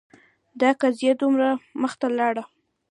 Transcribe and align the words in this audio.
دا 0.61 0.69
قضیه 0.81 1.13
دومره 1.21 1.49
مخته 1.81 2.07
لاړه 2.17 2.43